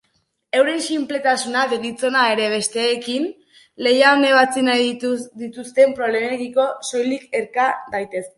[0.59, 3.27] Euren sinpletasuna deritzona ere besteekin
[3.89, 4.89] lehian ebatzi nahi
[5.43, 8.27] dituzten problemekiko soilik erka daiteke.